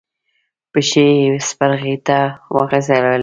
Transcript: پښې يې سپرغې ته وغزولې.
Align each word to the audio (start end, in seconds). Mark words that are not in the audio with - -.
پښې 0.71 1.05
يې 1.19 1.29
سپرغې 1.47 1.95
ته 2.07 2.17
وغزولې. 2.55 3.19